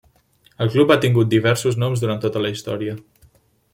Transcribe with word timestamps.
El 0.65 0.71
club 0.75 0.93
ha 0.95 0.97
tingut 1.03 1.29
diversos 1.33 1.77
noms 1.83 2.03
durant 2.05 2.25
tota 2.25 2.43
la 2.47 2.53
història. 2.57 2.97